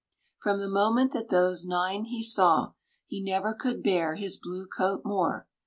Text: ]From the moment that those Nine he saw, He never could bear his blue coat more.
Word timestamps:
]From 0.41 0.57
the 0.59 0.67
moment 0.67 1.13
that 1.13 1.29
those 1.29 1.63
Nine 1.63 2.05
he 2.05 2.23
saw, 2.23 2.71
He 3.05 3.21
never 3.21 3.53
could 3.53 3.83
bear 3.83 4.15
his 4.15 4.35
blue 4.35 4.65
coat 4.65 5.03
more. 5.05 5.47